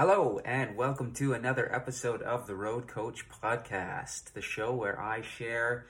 [0.00, 5.22] Hello, and welcome to another episode of the Road Coach Podcast, the show where I
[5.22, 5.88] share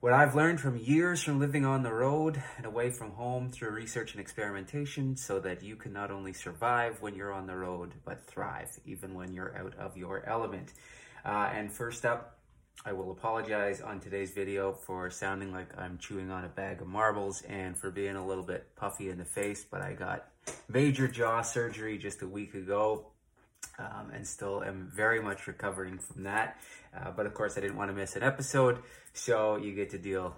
[0.00, 3.72] what I've learned from years from living on the road and away from home through
[3.72, 7.92] research and experimentation so that you can not only survive when you're on the road,
[8.06, 10.72] but thrive even when you're out of your element.
[11.22, 12.38] Uh, and first up,
[12.86, 16.86] I will apologize on today's video for sounding like I'm chewing on a bag of
[16.86, 20.28] marbles and for being a little bit puffy in the face, but I got
[20.66, 23.10] major jaw surgery just a week ago
[23.78, 26.58] um, and still am very much recovering from that.
[26.96, 28.78] Uh, but of course, I didn't want to miss an episode,
[29.12, 30.36] so you get to deal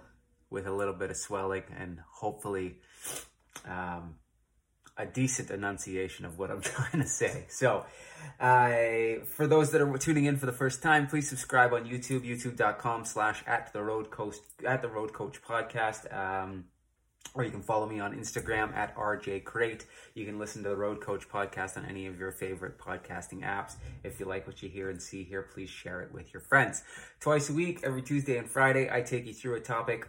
[0.49, 2.77] with a little bit of swelling and hopefully
[3.65, 4.15] um,
[4.97, 7.45] a decent enunciation of what I'm trying to say.
[7.49, 7.85] So,
[8.39, 12.25] uh, for those that are tuning in for the first time, please subscribe on YouTube,
[12.25, 16.13] youtube.com slash at the road coach at the road coach podcast.
[16.15, 16.65] Um,
[17.33, 19.85] or you can follow me on Instagram at RJ Crate.
[20.15, 23.75] You can listen to the Road Coach podcast on any of your favorite podcasting apps.
[24.03, 26.83] If you like what you hear and see here, please share it with your friends.
[27.19, 30.07] Twice a week, every Tuesday and Friday, I take you through a topic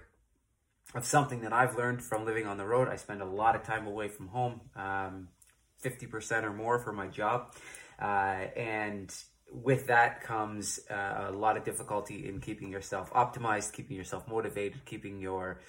[0.94, 2.88] of something that I've learned from living on the road.
[2.88, 5.28] I spend a lot of time away from home, um,
[5.84, 7.54] 50% or more for my job.
[8.00, 9.14] Uh, and
[9.52, 14.84] with that comes uh, a lot of difficulty in keeping yourself optimized, keeping yourself motivated,
[14.84, 15.60] keeping your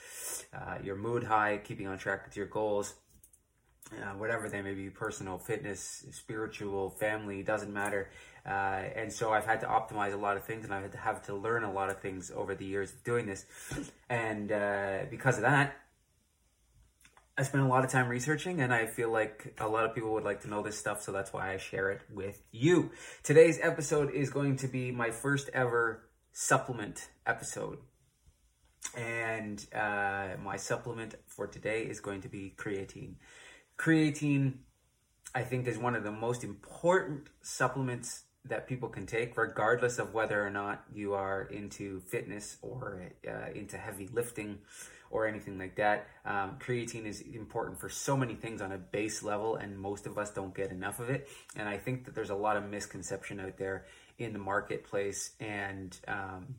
[0.53, 2.95] uh, your mood high, keeping on track with your goals,
[3.93, 8.09] uh, whatever they may be, personal, fitness, spiritual, family, doesn't matter.
[8.45, 10.97] Uh, and so I've had to optimize a lot of things, and I've had to
[10.97, 13.45] have to learn a lot of things over the years of doing this.
[14.09, 15.75] And uh, because of that,
[17.39, 20.11] I spent a lot of time researching, and I feel like a lot of people
[20.11, 22.91] would like to know this stuff, so that's why I share it with you.
[23.23, 27.77] Today's episode is going to be my first ever supplement episode.
[28.93, 33.13] And uh, my supplement for today is going to be creatine.
[33.77, 34.55] Creatine,
[35.33, 40.13] I think, is one of the most important supplements that people can take, regardless of
[40.13, 44.59] whether or not you are into fitness or uh, into heavy lifting
[45.11, 46.07] or anything like that.
[46.25, 50.17] Um, creatine is important for so many things on a base level, and most of
[50.17, 51.27] us don't get enough of it.
[51.55, 53.85] And I think that there's a lot of misconception out there
[54.17, 56.55] in the marketplace and, um,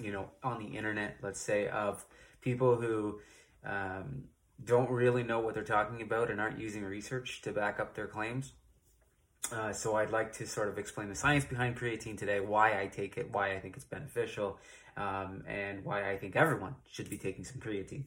[0.00, 2.04] you know, on the internet, let's say, of
[2.40, 3.20] people who
[3.64, 4.24] um,
[4.64, 8.06] don't really know what they're talking about and aren't using research to back up their
[8.06, 8.52] claims.
[9.52, 12.86] Uh, so I'd like to sort of explain the science behind creatine today, why I
[12.86, 14.58] take it, why I think it's beneficial,
[14.96, 18.04] um, and why I think everyone should be taking some creatine.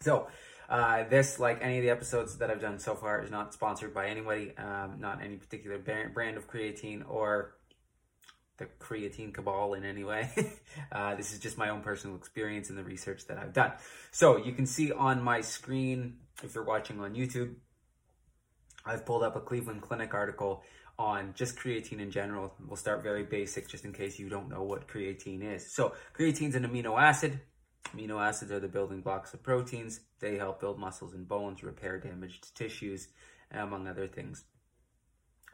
[0.00, 0.28] So,
[0.70, 3.92] uh, this, like any of the episodes that I've done so far, is not sponsored
[3.92, 7.56] by anybody, um, not any particular brand of creatine or
[8.56, 10.30] the creatine cabal in any way.
[10.92, 13.72] uh, this is just my own personal experience and the research that I've done.
[14.10, 17.56] So, you can see on my screen, if you're watching on YouTube,
[18.84, 20.62] I've pulled up a Cleveland Clinic article
[20.98, 22.54] on just creatine in general.
[22.66, 25.72] We'll start very basic just in case you don't know what creatine is.
[25.72, 27.40] So, creatine is an amino acid.
[27.94, 30.00] Amino acids are the building blocks of proteins.
[30.20, 33.08] They help build muscles and bones, repair damaged tissues,
[33.50, 34.44] among other things.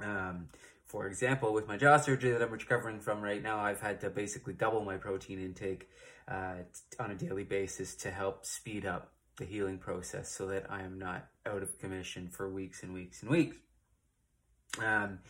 [0.00, 0.48] Um,
[0.86, 4.10] for example, with my jaw surgery that I'm recovering from right now, I've had to
[4.10, 5.88] basically double my protein intake
[6.28, 6.56] uh,
[6.98, 10.98] on a daily basis to help speed up the healing process so that I am
[10.98, 13.56] not out of commission for weeks and weeks and weeks.
[14.84, 15.20] Um,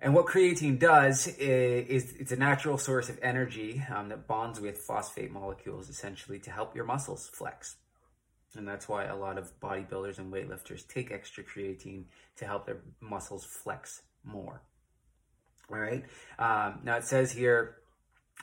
[0.00, 4.78] and what creatine does is, it's a natural source of energy um, that bonds with
[4.78, 7.76] phosphate molecules essentially to help your muscles flex.
[8.56, 12.04] And that's why a lot of bodybuilders and weightlifters take extra creatine
[12.36, 14.62] to help their muscles flex more.
[15.70, 16.04] All right.
[16.38, 17.76] Um, now it says here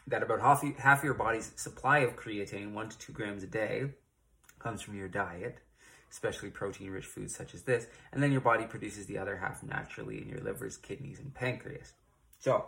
[0.07, 3.83] that about half, half your body's supply of creatine, one to two grams a day,
[4.59, 5.59] comes from your diet
[6.11, 9.63] especially protein rich foods such as this, and then your body produces the other half
[9.63, 11.93] naturally in your livers, kidneys, and pancreas.
[12.39, 12.65] So,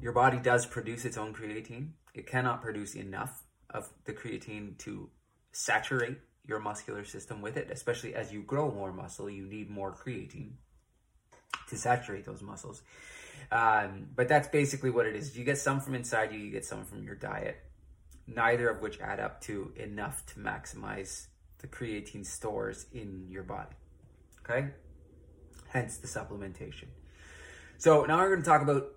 [0.00, 1.90] your body does produce its own creatine.
[2.14, 5.10] It cannot produce enough of the creatine to
[5.52, 9.92] saturate your muscular system with it, especially as you grow more muscle, you need more
[9.92, 10.52] creatine
[11.68, 12.82] to saturate those muscles.
[13.52, 15.36] Um, but that's basically what it is.
[15.36, 17.58] You get some from inside you, you get some from your diet,
[18.28, 21.26] neither of which add up to enough to maximize
[21.58, 23.74] the creatine stores in your body.
[24.44, 24.68] Okay?
[25.68, 26.86] Hence the supplementation.
[27.78, 28.94] So now we're going to talk about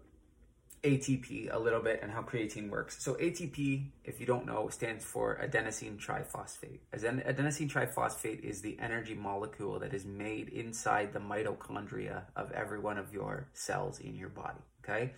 [0.83, 3.03] ATP a little bit and how creatine works.
[3.03, 6.79] So ATP, if you don't know, stands for adenosine triphosphate.
[6.95, 12.97] Adenosine triphosphate is the energy molecule that is made inside the mitochondria of every one
[12.97, 14.61] of your cells in your body.
[14.83, 15.13] Okay?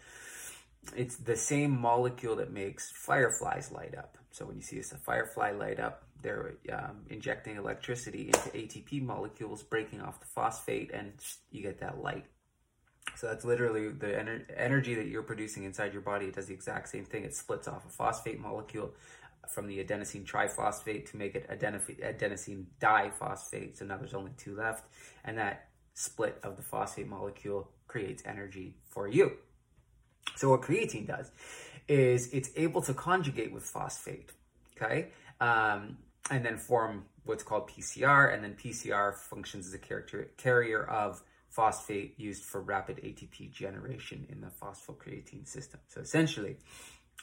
[0.96, 4.18] It's the same molecule that makes fireflies light up.
[4.32, 9.62] So when you see a firefly light up, they're um, injecting electricity into ATP molecules,
[9.62, 11.14] breaking off the phosphate, and
[11.52, 12.26] you get that light.
[13.16, 16.28] So that's literally the ener- energy that you're producing inside your body.
[16.28, 17.24] It does the exact same thing.
[17.26, 18.94] It splits off a phosphate molecule
[19.50, 23.78] from the adenosine triphosphate to make it adenosine diphosphate.
[23.78, 24.86] So now there's only two left.
[25.26, 29.34] And that split of the phosphate molecule creates energy for you.
[30.36, 31.32] So what creatine does
[31.88, 34.32] is it's able to conjugate with phosphate,
[34.76, 35.10] okay,
[35.40, 35.98] um,
[36.32, 41.22] and then form what's called PCR, and then PCR functions as a character, carrier of
[41.50, 45.80] phosphate used for rapid ATP generation in the phosphocreatine system.
[45.88, 46.58] So essentially,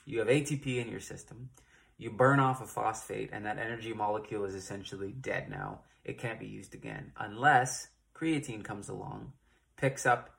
[0.06, 1.50] you have ATP in your system,
[1.98, 5.80] you burn off a phosphate, and that energy molecule is essentially dead now.
[6.04, 9.32] It can't be used again unless creatine comes along,
[9.76, 10.30] picks up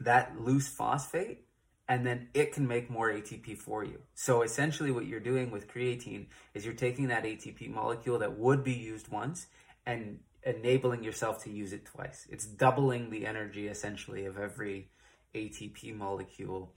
[0.00, 1.46] that loose phosphate,
[1.88, 4.00] and then it can make more ATP for you.
[4.14, 8.64] So essentially, what you're doing with creatine is you're taking that ATP molecule that would
[8.64, 9.46] be used once
[9.86, 12.26] and enabling yourself to use it twice.
[12.30, 14.90] It's doubling the energy essentially of every
[15.34, 16.74] ATP molecule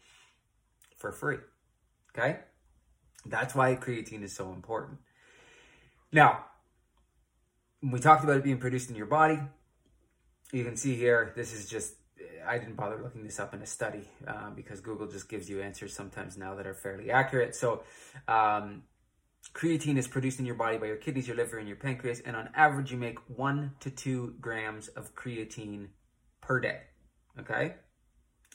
[0.97, 1.37] for free.
[2.17, 2.39] Okay?
[3.25, 4.99] That's why creatine is so important.
[6.11, 6.45] Now,
[7.81, 9.39] we talked about it being produced in your body.
[10.51, 11.93] You can see here, this is just
[12.47, 15.61] I didn't bother looking this up in a study uh, because Google just gives you
[15.61, 17.55] answers sometimes now that are fairly accurate.
[17.55, 17.83] So,
[18.27, 18.83] um,
[19.53, 22.35] creatine is produced in your body by your kidneys, your liver, and your pancreas, and
[22.35, 25.87] on average, you make one to two grams of creatine
[26.41, 26.81] per day.
[27.39, 27.75] Okay?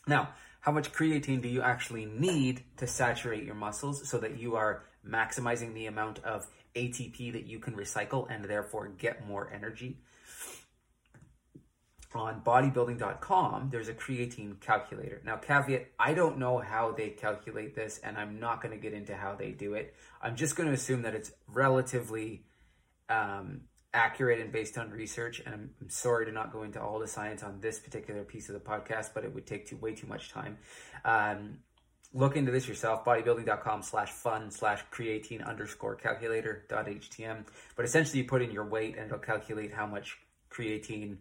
[0.06, 0.30] Now,
[0.60, 4.84] how much creatine do you actually need to saturate your muscles so that you are
[5.06, 9.98] maximizing the amount of ATP that you can recycle and therefore get more energy?
[12.14, 15.20] On bodybuilding.com, there's a creatine calculator.
[15.24, 18.92] Now, caveat, I don't know how they calculate this, and I'm not going to get
[18.92, 19.94] into how they do it.
[20.20, 22.44] I'm just going to assume that it's relatively
[23.08, 23.62] um,
[23.94, 25.40] accurate and based on research.
[25.44, 28.48] And I'm, I'm, sorry to not go into all the science on this particular piece
[28.48, 30.58] of the podcast, but it would take too, way too much time.
[31.04, 31.58] Um,
[32.14, 37.44] look into this yourself bodybuilding.com slash fun slash creatine underscore calculator dot htm
[37.74, 40.18] but essentially you put in your weight and it'll calculate how much
[40.50, 41.16] creatine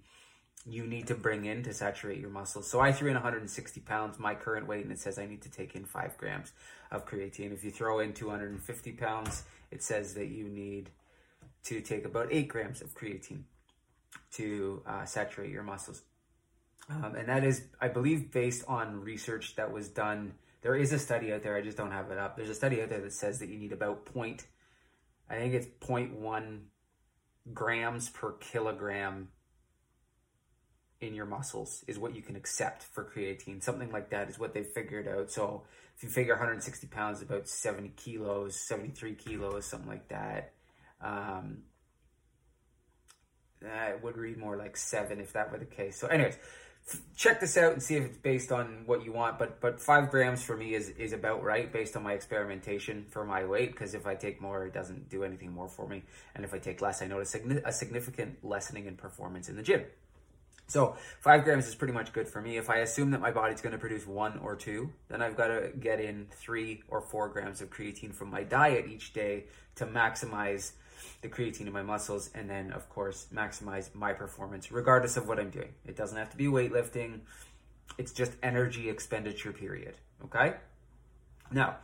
[0.69, 2.67] you need to bring in to saturate your muscles.
[2.67, 5.51] So I threw in 160 pounds, my current weight, and it says I need to
[5.51, 6.53] take in five grams
[6.91, 7.51] of creatine.
[7.51, 10.89] If you throw in 250 pounds, it says that you need
[11.63, 13.43] to take about eight grams of creatine
[14.33, 16.03] to uh, saturate your muscles.
[16.89, 20.33] Um, and that is, I believe, based on research that was done.
[20.61, 22.35] There is a study out there, I just don't have it up.
[22.35, 24.45] There's a study out there that says that you need about point,
[25.31, 26.59] I think it's 0.1
[27.53, 29.29] grams per kilogram
[31.01, 33.61] in your muscles is what you can accept for creatine.
[33.61, 35.31] Something like that is what they figured out.
[35.31, 35.63] So
[35.97, 40.53] if you figure 160 pounds, about 70 kilos, 73 kilos, something like that.
[41.01, 41.63] Um,
[43.61, 45.99] that would read more like seven if that were the case.
[45.99, 46.37] So, anyways,
[47.15, 49.37] check this out and see if it's based on what you want.
[49.37, 53.23] But but five grams for me is is about right based on my experimentation for
[53.23, 53.71] my weight.
[53.71, 56.03] Because if I take more, it doesn't do anything more for me,
[56.35, 59.83] and if I take less, I notice a significant lessening in performance in the gym.
[60.71, 62.55] So five grams is pretty much good for me.
[62.55, 65.47] If I assume that my body's going to produce one or two, then I've got
[65.47, 69.85] to get in three or four grams of creatine from my diet each day to
[69.85, 70.71] maximize
[71.21, 75.39] the creatine in my muscles and then of course maximize my performance regardless of what
[75.39, 75.73] I'm doing.
[75.85, 77.19] It doesn't have to be weightlifting.
[77.97, 79.95] It's just energy expenditure period.
[80.23, 80.53] Okay?
[81.51, 81.79] Now,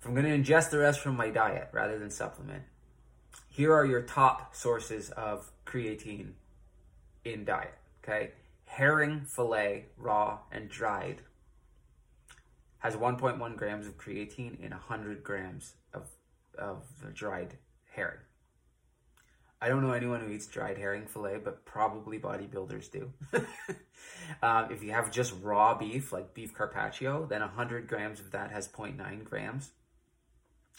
[0.00, 2.62] if I'm going to ingest the rest from my diet rather than supplement,
[3.50, 6.30] here are your top sources of creatine
[7.26, 7.74] in diet.
[8.06, 8.32] Okay,
[8.66, 11.22] herring fillet, raw and dried,
[12.78, 16.10] has 1.1 grams of creatine in 100 grams of
[16.58, 17.54] of the dried
[17.94, 18.18] herring.
[19.60, 23.10] I don't know anyone who eats dried herring fillet, but probably bodybuilders do.
[24.42, 28.50] um, if you have just raw beef, like beef carpaccio, then 100 grams of that
[28.50, 29.70] has 0.9 grams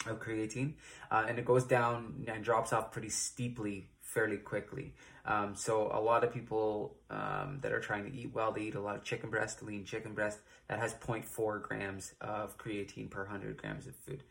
[0.06, 0.74] of creatine,
[1.10, 4.94] uh, and it goes down and drops off pretty steeply fairly quickly.
[5.24, 8.74] Um, so a lot of people um, that are trying to eat well, they eat
[8.74, 10.38] a lot of chicken breast, lean chicken breast
[10.68, 14.22] that has 0.4 grams of creatine per 100 grams of food.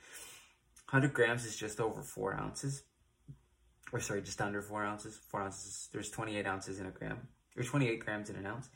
[0.90, 2.84] 100 grams is just over four ounces,
[3.92, 5.18] or sorry, just under four ounces.
[5.30, 5.90] Four ounces.
[5.92, 7.28] There's 28 ounces in a gram.
[7.56, 8.70] There's 28 grams in an ounce.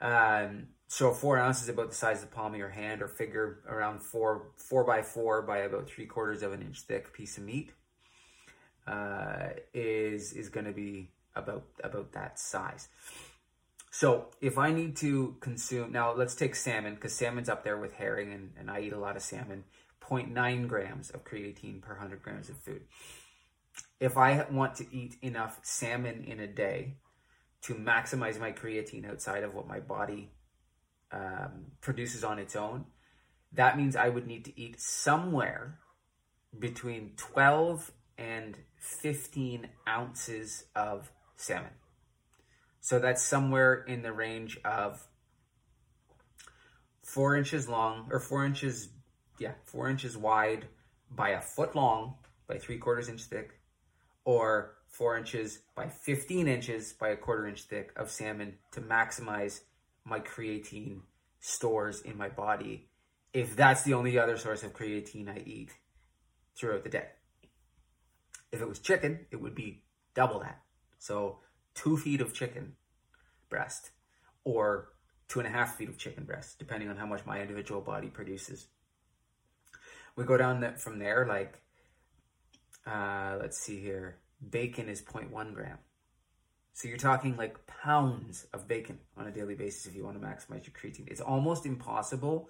[0.00, 3.60] Um, so four ounces about the size of the palm of your hand, or figure
[3.66, 7.44] around four four by four by about three quarters of an inch thick piece of
[7.44, 7.72] meat
[8.86, 12.88] uh, is is going to be about about that size.
[13.90, 17.94] So if I need to consume, now let's take salmon, because salmon's up there with
[17.94, 19.64] herring, and, and I eat a lot of salmon,
[20.02, 22.82] 0.9 grams of creatine per 100 grams of food.
[23.98, 26.96] If I want to eat enough salmon in a day
[27.62, 30.32] to maximize my creatine outside of what my body
[31.12, 32.86] um, produces on its own,
[33.52, 35.78] that means I would need to eat somewhere
[36.58, 41.70] between 12 and 15 ounces of salmon.
[42.80, 45.06] So that's somewhere in the range of
[47.02, 48.88] four inches long, or four inches,
[49.38, 50.66] yeah, four inches wide
[51.10, 52.14] by a foot long
[52.46, 53.52] by three quarters inch thick,
[54.24, 59.60] or four inches by 15 inches by a quarter inch thick of salmon to maximize
[60.04, 61.00] my creatine
[61.40, 62.88] stores in my body
[63.32, 65.70] if that's the only other source of creatine I eat
[66.54, 67.06] throughout the day.
[68.50, 69.82] If it was chicken, it would be
[70.14, 70.60] double that.
[70.98, 71.38] So
[71.74, 72.74] two feet of chicken
[73.48, 73.90] breast
[74.44, 74.88] or
[75.28, 78.08] two and a half feet of chicken breast, depending on how much my individual body
[78.08, 78.66] produces.
[80.14, 81.58] We go down from there, like,
[82.86, 84.18] uh, let's see here,
[84.50, 85.78] bacon is 0.1 gram.
[86.74, 90.26] So you're talking like pounds of bacon on a daily basis if you want to
[90.26, 91.08] maximize your creatine.
[91.08, 92.48] It's almost impossible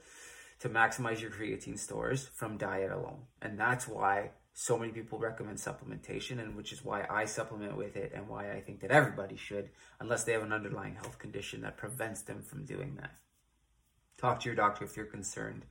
[0.60, 3.22] to maximize your creatine stores from diet alone.
[3.40, 7.96] And that's why so many people recommend supplementation, and which is why I supplement with
[7.96, 11.62] it, and why I think that everybody should, unless they have an underlying health condition
[11.62, 13.12] that prevents them from doing that.
[14.18, 15.64] Talk to your doctor if you're concerned.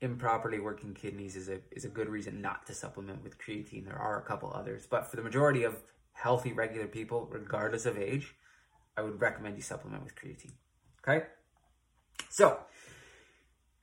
[0.00, 3.84] Improperly working kidneys is a is a good reason not to supplement with creatine.
[3.84, 5.82] There are a couple others, but for the majority of
[6.12, 8.34] healthy, regular people, regardless of age,
[8.96, 10.52] I would recommend you supplement with creatine.
[11.06, 11.26] Okay,
[12.28, 12.58] so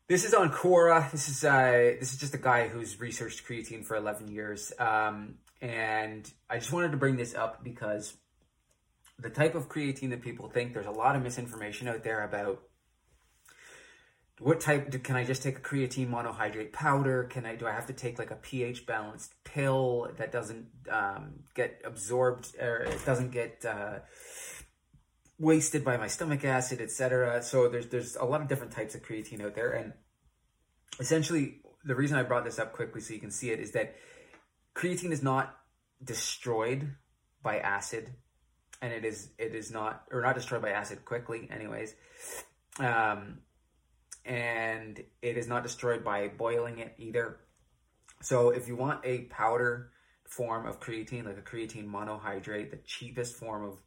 [0.08, 1.12] this is on Quora.
[1.12, 5.36] This is uh, this is just a guy who's researched creatine for 11 years, um,
[5.62, 8.16] and I just wanted to bring this up because
[9.18, 12.62] the type of creatine that people think there's a lot of misinformation out there about
[14.40, 17.26] what type can I just take a creatine monohydrate powder?
[17.26, 21.42] Can I do I have to take like a pH balanced pill that doesn't um,
[21.56, 24.00] get absorbed or it doesn't get uh,
[25.38, 27.42] wasted by my stomach acid, etc.
[27.42, 29.94] So there's there's a lot of different types of creatine out there, and
[31.00, 33.96] essentially the reason I brought this up quickly so you can see it is that
[34.76, 35.58] creatine is not
[36.04, 36.96] destroyed
[37.42, 38.14] by acid,
[38.82, 41.96] and it is it is not or not destroyed by acid quickly, anyways.
[42.80, 43.40] Um,
[44.26, 47.38] and it is not destroyed by boiling it either.
[48.22, 49.92] So if you want a powder
[50.26, 53.82] form of creatine, like a creatine monohydrate, the cheapest form of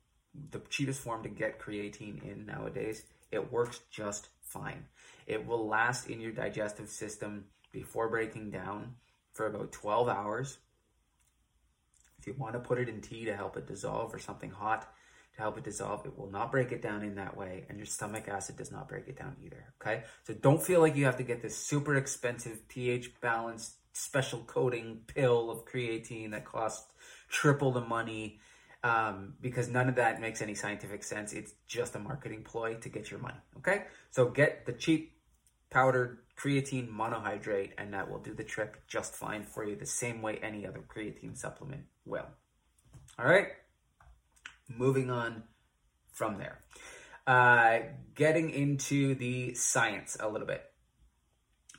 [0.51, 4.87] the cheapest form to get creatine in nowadays, it works just fine.
[5.27, 8.95] It will last in your digestive system before breaking down
[9.33, 10.59] for about 12 hours.
[12.19, 14.93] If you want to put it in tea to help it dissolve or something hot
[15.35, 17.87] to help it dissolve, it will not break it down in that way, and your
[17.87, 19.73] stomach acid does not break it down either.
[19.81, 24.41] Okay, so don't feel like you have to get this super expensive pH balanced special
[24.41, 26.93] coating pill of creatine that costs
[27.29, 28.39] triple the money
[28.85, 31.33] um, because none of that makes any scientific sense.
[31.33, 33.39] It's just a marketing ploy to get your money.
[33.59, 35.17] Okay, so get the cheap
[35.71, 40.21] powdered creatine monohydrate, and that will do the trick just fine for you, the same
[40.21, 42.27] way any other creatine supplement will.
[43.19, 43.49] All right,
[44.69, 45.45] moving on
[46.13, 46.59] from there.
[47.27, 47.79] Uh,
[48.15, 50.63] getting into the science a little bit.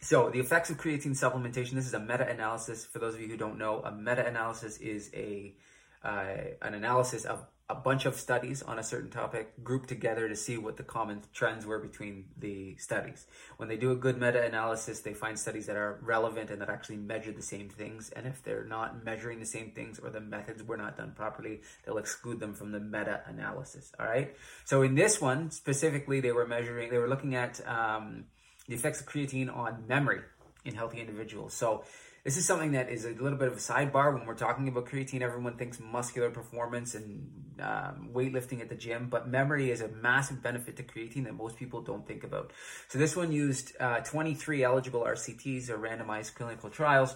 [0.01, 1.71] So, the effects of creatine supplementation.
[1.71, 2.85] This is a meta analysis.
[2.85, 5.55] For those of you who don't know, a meta analysis is a
[6.03, 10.35] uh, an analysis of a bunch of studies on a certain topic grouped together to
[10.35, 13.25] see what the common trends were between the studies.
[13.55, 16.69] When they do a good meta analysis, they find studies that are relevant and that
[16.69, 18.09] actually measure the same things.
[18.09, 21.61] And if they're not measuring the same things or the methods were not done properly,
[21.85, 23.93] they'll exclude them from the meta analysis.
[23.97, 24.35] All right.
[24.65, 28.25] So in this one specifically, they were measuring, they were looking at um,
[28.67, 30.19] the effects of creatine on memory
[30.65, 31.53] in healthy individuals.
[31.53, 31.83] So
[32.23, 34.85] this is something that is a little bit of a sidebar when we're talking about
[34.85, 35.21] creatine.
[35.21, 40.41] Everyone thinks muscular performance and um, weightlifting at the gym, but memory is a massive
[40.41, 42.53] benefit to creatine that most people don't think about.
[42.87, 47.15] So this one used uh, 23 eligible RCTs or randomized clinical trials.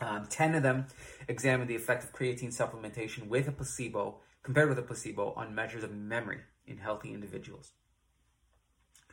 [0.00, 0.86] Um, 10 of them
[1.28, 5.84] examined the effect of creatine supplementation with a placebo, compared with a placebo, on measures
[5.84, 7.72] of memory in healthy individuals.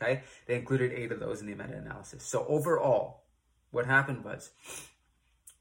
[0.01, 2.23] Okay, they included eight of those in the meta analysis.
[2.23, 3.23] So overall,
[3.71, 4.51] what happened was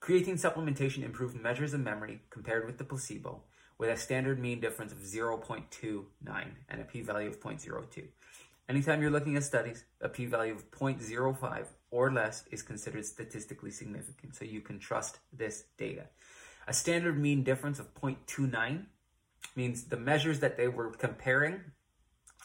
[0.03, 3.41] Creatine supplementation improved measures of memory compared with the placebo
[3.79, 6.05] with a standard mean difference of 0.29
[6.69, 8.05] and a p-value of 0.02.
[8.69, 14.35] Anytime you're looking at studies, a p-value of 0.05 or less is considered statistically significant,
[14.35, 16.07] so you can trust this data.
[16.67, 18.87] A standard mean difference of 0.29
[19.55, 21.61] means the measures that they were comparing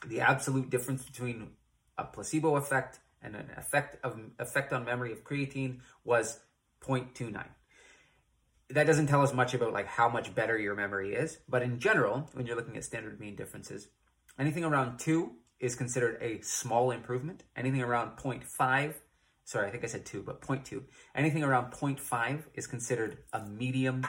[0.05, 1.51] the absolute difference between
[1.97, 6.39] a placebo effect and an effect of effect on memory of creatine was
[6.87, 7.43] 0.29
[8.69, 11.79] that doesn't tell us much about like how much better your memory is but in
[11.79, 13.87] general when you're looking at standard mean differences
[14.39, 18.93] anything around 2 is considered a small improvement anything around 0.5
[19.45, 20.83] sorry i think i said 2 but 0.2
[21.15, 24.05] anything around 0.5 is considered a medium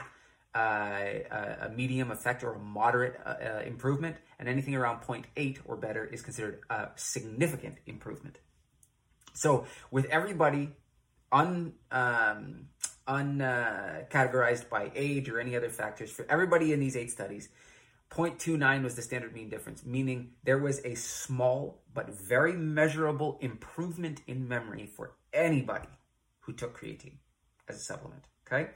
[0.55, 5.77] uh, a medium effect or a moderate uh, uh, improvement, and anything around 0.8 or
[5.77, 8.39] better is considered a significant improvement.
[9.35, 10.71] So, with everybody
[11.33, 12.67] un um,
[13.07, 17.49] uncategorized uh, by age or any other factors, for everybody in these eight studies,
[18.11, 24.23] 0.29 was the standard mean difference, meaning there was a small but very measurable improvement
[24.27, 25.89] in memory for anybody
[26.41, 27.17] who took creatine
[27.69, 28.25] as a supplement.
[28.47, 28.71] Okay.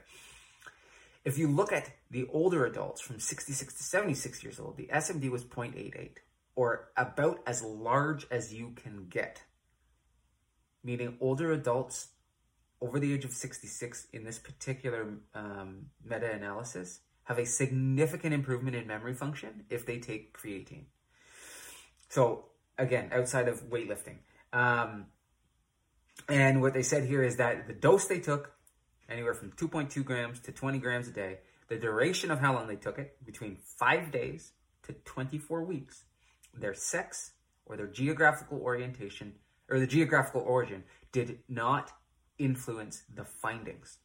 [1.25, 5.29] If you look at the older adults from 66 to 76 years old, the SMD
[5.29, 6.17] was 0.88,
[6.55, 9.41] or about as large as you can get.
[10.83, 12.09] Meaning older adults
[12.83, 18.75] over the age of 66 in this particular um, meta analysis have a significant improvement
[18.75, 20.83] in memory function if they take creatine.
[22.09, 22.45] So,
[22.77, 24.17] again, outside of weightlifting.
[24.51, 25.05] Um,
[26.27, 28.51] and what they said here is that the dose they took
[29.09, 31.39] anywhere from 2.2 grams to 20 grams a day.
[31.69, 34.51] The duration of how long they took it, between five days
[34.83, 36.03] to 24 weeks.
[36.53, 37.31] Their sex
[37.65, 39.35] or their geographical orientation
[39.69, 41.93] or the geographical origin did not
[42.37, 43.99] influence the findings.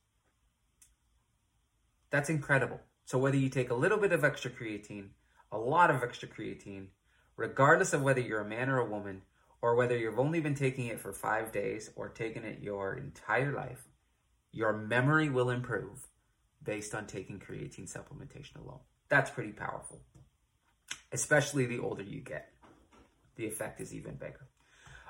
[2.10, 2.80] That's incredible.
[3.04, 5.08] So, whether you take a little bit of extra creatine,
[5.50, 6.88] a lot of extra creatine,
[7.36, 9.22] regardless of whether you're a man or a woman,
[9.60, 13.52] or whether you've only been taking it for five days or taken it your entire
[13.52, 13.88] life,
[14.52, 16.06] your memory will improve
[16.62, 18.80] based on taking creatine supplementation alone.
[19.08, 20.00] That's pretty powerful,
[21.12, 22.52] especially the older you get.
[23.36, 24.48] The effect is even bigger.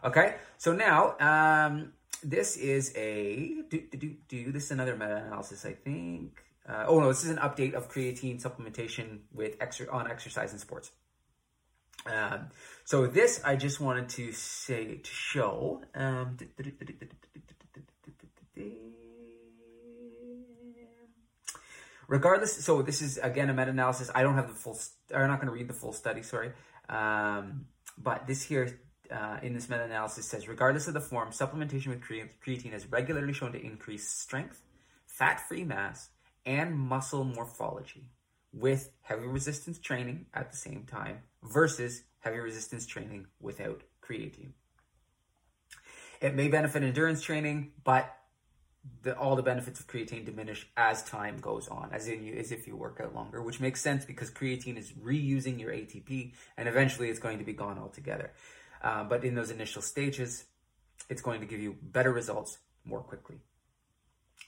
[0.05, 1.93] Okay, so now um,
[2.23, 6.43] this is a do, do, do this is another meta-analysis, I think.
[6.69, 10.61] Uh, oh no, this is an update of creatine supplementation with exer- on exercise and
[10.61, 10.91] sports.
[12.07, 12.49] Um,
[12.85, 15.83] so this I just wanted to say to show.
[15.95, 16.37] Um,
[22.09, 24.77] regardless so this is again a meta-analysis i don't have the full
[25.15, 26.51] i'm not going to read the full study sorry
[26.89, 27.67] um,
[27.99, 32.75] but this here uh, in this meta-analysis says regardless of the form supplementation with creatine
[32.75, 34.63] is regularly shown to increase strength
[35.07, 36.11] fat-free mass
[36.47, 38.11] and muscle morphology
[38.53, 44.53] with heavy resistance training at the same time versus heavy resistance training without creatine
[46.21, 48.19] it may benefit endurance training but
[49.03, 52.53] the, all the benefits of creatine diminish as time goes on, as in you, as
[52.53, 56.69] if you work out longer, which makes sense because creatine is reusing your ATP, and
[56.69, 58.33] eventually it's going to be gone altogether.
[58.83, 60.45] Uh, but in those initial stages,
[61.09, 63.37] it's going to give you better results more quickly.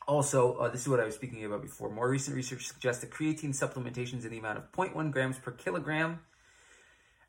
[0.07, 1.90] Also, uh, this is what I was speaking about before.
[1.90, 6.21] More recent research suggests that creatine supplementations in the amount of 0.1 grams per kilogram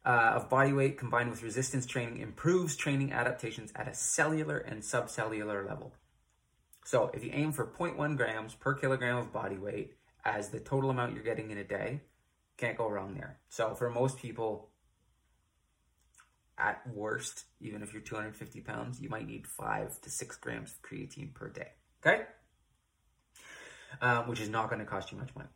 [0.06, 4.82] uh, of body weight combined with resistance training improves training adaptations at a cellular and
[4.82, 5.94] subcellular level.
[6.86, 9.94] So if you aim for 0.1 grams per kilogram of body weight
[10.26, 12.02] as the total amount you're getting in a day,
[12.58, 13.38] can't go wrong there.
[13.50, 14.71] So for most people,
[16.62, 20.82] at worst, even if you're 250 pounds, you might need five to six grams of
[20.82, 21.70] creatine per day.
[22.06, 22.24] Okay?
[24.02, 25.50] Um, which is not going to cost you much money.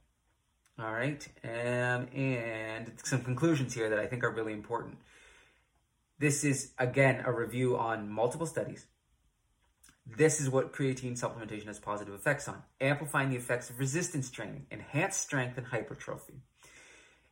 [0.80, 1.26] All right.
[1.44, 4.98] Um, and some conclusions here that I think are really important.
[6.20, 8.86] This is, again, a review on multiple studies
[10.06, 14.68] this is what creatine supplementation has positive effects on amplifying the effects of resistance training,
[14.70, 16.42] enhanced strength, and hypertrophy,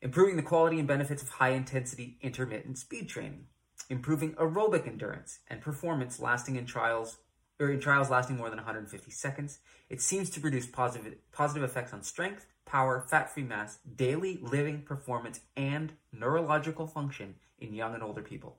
[0.02, 3.46] improving the quality and benefits of high intensity intermittent speed training,
[3.90, 7.18] improving aerobic endurance and performance lasting in trials
[7.60, 9.60] or in trials lasting more than 150 seconds.
[9.90, 15.40] It seems to produce positive positive effects on strength, power, fat-free mass, daily living performance,
[15.56, 18.58] and neurological function in young and older people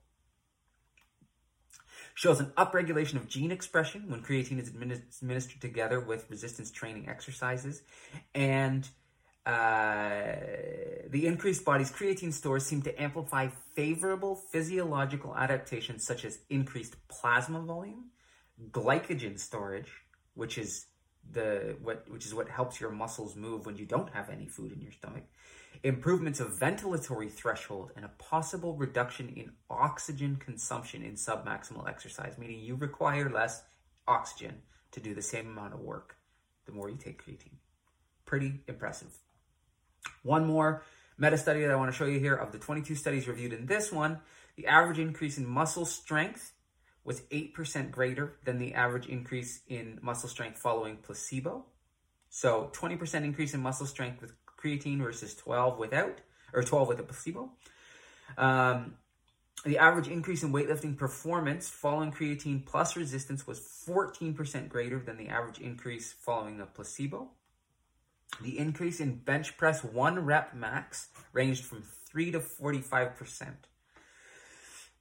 [2.14, 7.82] shows an upregulation of gene expression when creatine is administered together with resistance training exercises.
[8.34, 8.88] And
[9.46, 10.36] uh,
[11.08, 17.60] the increased body's creatine stores seem to amplify favorable physiological adaptations such as increased plasma
[17.60, 18.06] volume,
[18.70, 19.90] glycogen storage,
[20.34, 20.86] which is
[21.30, 24.72] the what which is what helps your muscles move when you don't have any food
[24.72, 25.24] in your stomach,
[25.82, 32.60] improvements of ventilatory threshold, and a possible reduction in oxygen consumption in submaximal exercise, meaning
[32.60, 33.62] you require less
[34.06, 36.16] oxygen to do the same amount of work
[36.66, 37.58] the more you take creatine.
[38.24, 39.18] Pretty impressive.
[40.22, 40.82] One more
[41.16, 43.66] Meta study that I want to show you here of the 22 studies reviewed in
[43.66, 44.18] this one,
[44.56, 46.52] the average increase in muscle strength
[47.04, 51.66] was 8% greater than the average increase in muscle strength following placebo.
[52.30, 56.20] So 20% increase in muscle strength with creatine versus 12 without,
[56.52, 57.52] or 12 with a placebo.
[58.36, 58.94] Um,
[59.64, 65.28] the average increase in weightlifting performance following creatine plus resistance was 14% greater than the
[65.28, 67.30] average increase following a placebo.
[68.42, 73.48] The increase in bench press one rep max ranged from 3 to 45%.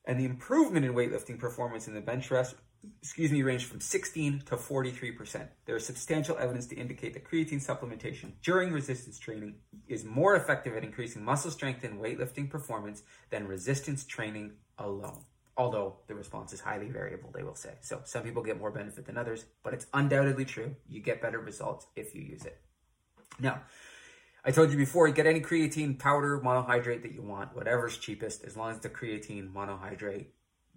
[0.06, 2.54] And the improvement in weightlifting performance in the bench press,
[3.02, 5.48] excuse me, ranged from 16 to 43%.
[5.66, 9.56] There is substantial evidence to indicate that creatine supplementation during resistance training
[9.88, 15.24] is more effective at increasing muscle strength and weightlifting performance than resistance training alone.
[15.56, 17.76] Although the response is highly variable, they will say.
[17.82, 20.76] So some people get more benefit than others, but it's undoubtedly true.
[20.90, 22.60] You get better results if you use it.
[23.40, 23.62] Now,
[24.46, 28.44] I told you before, you get any creatine powder, monohydrate that you want, whatever's cheapest,
[28.44, 30.26] as long as the creatine monohydrate,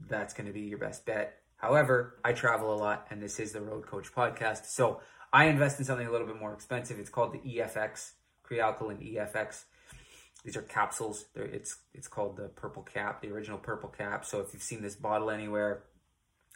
[0.08, 1.40] that's going to be your best bet.
[1.56, 4.66] However, I travel a lot and this is the Road Coach podcast.
[4.66, 5.00] So
[5.32, 6.98] I invest in something a little bit more expensive.
[6.98, 8.12] It's called the EFX,
[8.48, 9.64] Kre-Alkalyn EFX.
[10.44, 11.24] These are capsules.
[11.34, 14.24] They're, it's it's called the purple cap, the original purple cap.
[14.24, 15.82] So if you've seen this bottle anywhere,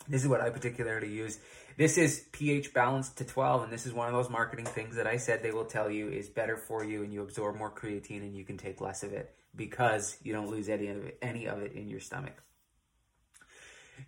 [0.08, 1.38] this is what I particularly use.
[1.80, 5.06] This is pH balanced to 12, and this is one of those marketing things that
[5.06, 8.20] I said they will tell you is better for you, and you absorb more creatine
[8.20, 11.46] and you can take less of it because you don't lose any of it, any
[11.46, 12.34] of it in your stomach.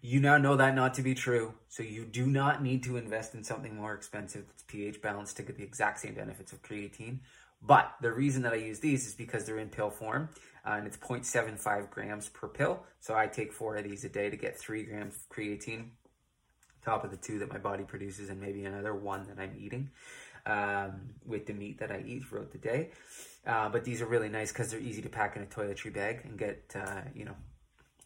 [0.02, 3.34] You now know that not to be true, so you do not need to invest
[3.34, 7.20] in something more expensive that's pH balanced to get the exact same benefits of creatine.
[7.62, 10.28] But the reason that I use these is because they're in pill form
[10.66, 12.82] uh, and it's 0.75 grams per pill.
[13.00, 15.86] So I take four of these a day to get three grams of creatine,
[16.84, 19.90] top of the two that my body produces, and maybe another one that I'm eating
[20.46, 22.90] um, with the meat that I eat throughout the day.
[23.46, 26.20] Uh, but these are really nice because they're easy to pack in a toiletry bag
[26.24, 27.34] and get, uh, you know,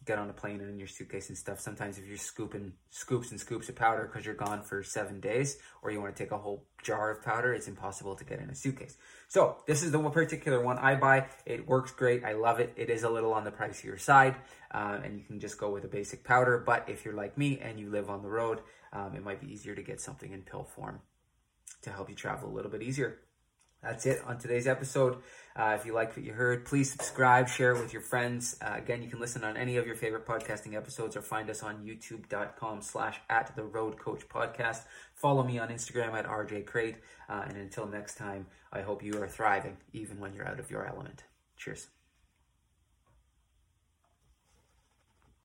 [0.07, 1.59] get on a plane and in your suitcase and stuff.
[1.59, 5.57] Sometimes if you're scooping scoops and scoops of powder because you're gone for seven days,
[5.81, 8.49] or you want to take a whole jar of powder, it's impossible to get in
[8.49, 8.97] a suitcase.
[9.27, 11.27] So this is the one particular one I buy.
[11.45, 12.23] It works great.
[12.23, 12.73] I love it.
[12.77, 14.35] It is a little on the pricier side,
[14.71, 16.57] um, and you can just go with a basic powder.
[16.65, 18.61] But if you're like me and you live on the road,
[18.93, 21.01] um, it might be easier to get something in pill form
[21.81, 23.19] to help you travel a little bit easier.
[23.87, 25.19] That's it on today's episode.
[25.55, 28.57] Uh, if you liked what you heard, please subscribe, share it with your friends.
[28.61, 31.63] Uh, again, you can listen on any of your favorite podcasting episodes or find us
[31.63, 34.81] on youtube.com slash at the road coach podcast.
[35.15, 36.97] Follow me on Instagram at RJ Crate.
[37.29, 40.69] Uh, and until next time, I hope you are thriving even when you're out of
[40.69, 41.23] your element.
[41.55, 41.87] Cheers.